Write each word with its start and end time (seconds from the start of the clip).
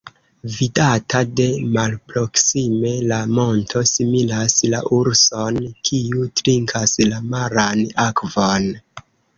Vidata 0.51 1.19
de 1.39 1.45
malproksime 1.75 2.93
la 3.13 3.21
monto 3.41 3.83
similas 3.93 4.57
la 4.75 4.83
urson, 5.01 5.63
kiu 5.91 6.27
trinkas 6.43 7.01
la 7.13 7.25
maran 7.37 7.87
akvon. 8.11 8.71